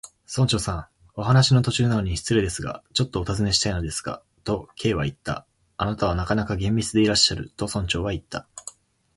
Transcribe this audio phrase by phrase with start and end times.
[0.25, 5.45] 「村長さん、お話の途中なのに失礼ですが、ちょっとおたずねしたいのですが」と、Ｋ はいった。
[5.77, 8.47] 「あなたはなかなか厳密でいらっしゃる」と、村長はいった。